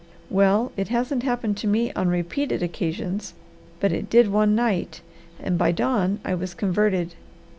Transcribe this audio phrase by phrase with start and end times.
[0.31, 3.35] "Well it hasn't happened to me 'on repeated occasions,'
[3.79, 5.01] but it did one night,
[5.39, 7.13] and by dawn I was converted.